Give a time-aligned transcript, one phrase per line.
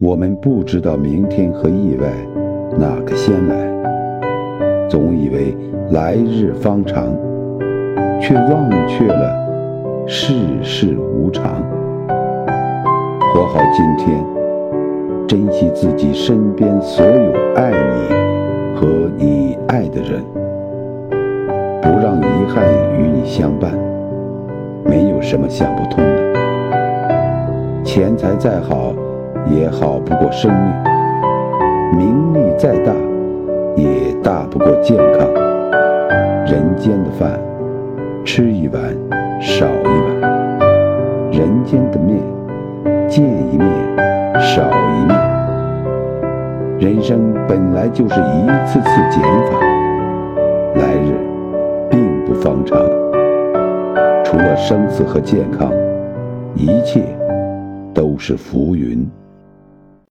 [0.00, 2.08] 我们不知道明天和意外
[2.78, 5.54] 哪个先来，总以为
[5.90, 7.04] 来日方长，
[8.18, 10.32] 却忘却了世
[10.62, 11.62] 事无常。
[13.34, 14.24] 活好今天，
[15.28, 18.86] 珍惜自己身边所有爱你和
[19.18, 20.24] 你爱的人，
[21.82, 22.64] 不让遗憾
[22.98, 23.70] 与你相伴。
[24.82, 28.94] 没有什么想不通的，钱财再好。
[29.48, 30.52] 也好不过生
[31.92, 32.92] 命，名利再大，
[33.76, 35.28] 也大不过健康。
[36.46, 37.38] 人间的饭，
[38.24, 38.82] 吃一碗
[39.40, 40.30] 少一碗；
[41.32, 42.20] 人间的面，
[43.08, 43.68] 见一面
[44.40, 45.18] 少一面。
[46.78, 49.60] 人生本来就是一次次减法，
[50.76, 51.14] 来日
[51.90, 52.78] 并不方长。
[54.24, 55.72] 除了生死和健康，
[56.54, 57.02] 一切
[57.92, 59.06] 都是浮云。